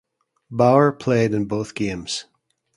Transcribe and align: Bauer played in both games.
Bauer 0.49 0.91
played 0.93 1.31
in 1.31 1.45
both 1.45 1.75
games. 1.75 2.25